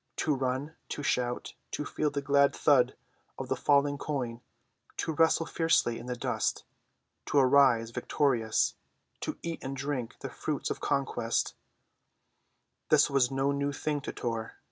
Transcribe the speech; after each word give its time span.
To 0.15 0.33
run, 0.33 0.75
to 0.89 1.03
shout, 1.03 1.53
to 1.69 1.85
feel 1.85 2.09
the 2.09 2.23
glad 2.23 2.55
thud 2.55 2.95
of 3.37 3.49
the 3.49 3.55
falling 3.55 3.99
coin; 3.99 4.41
to 4.97 5.11
wrestle 5.11 5.45
fiercely 5.45 5.99
in 5.99 6.07
the 6.07 6.15
dust, 6.15 6.63
to 7.27 7.37
arise 7.37 7.91
victorious, 7.91 8.73
to 9.19 9.37
eat 9.43 9.63
and 9.63 9.77
drink 9.77 10.17
the 10.21 10.29
fruits 10.31 10.71
of 10.71 10.79
conquest—this 10.79 11.51
was 13.11 13.29
no 13.29 13.51
new 13.51 13.71
thing 13.71 14.01
to 14.01 14.11
Tor. 14.11 14.55